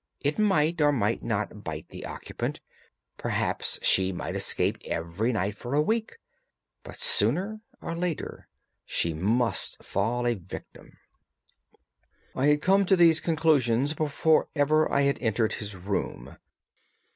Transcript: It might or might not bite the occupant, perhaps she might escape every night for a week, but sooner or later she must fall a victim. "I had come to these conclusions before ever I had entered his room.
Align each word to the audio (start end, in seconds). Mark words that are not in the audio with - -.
It 0.21 0.39
might 0.39 0.81
or 0.81 0.91
might 0.91 1.21
not 1.21 1.63
bite 1.63 1.89
the 1.89 2.07
occupant, 2.07 2.59
perhaps 3.17 3.77
she 3.85 4.11
might 4.11 4.33
escape 4.35 4.79
every 4.85 5.31
night 5.31 5.55
for 5.55 5.75
a 5.75 5.81
week, 5.83 6.17
but 6.83 6.95
sooner 6.95 7.61
or 7.83 7.95
later 7.95 8.47
she 8.83 9.13
must 9.13 9.83
fall 9.83 10.25
a 10.25 10.33
victim. 10.33 10.97
"I 12.35 12.47
had 12.47 12.63
come 12.63 12.87
to 12.87 12.95
these 12.95 13.19
conclusions 13.19 13.93
before 13.93 14.47
ever 14.55 14.91
I 14.91 15.01
had 15.03 15.19
entered 15.21 15.53
his 15.53 15.75
room. 15.75 16.35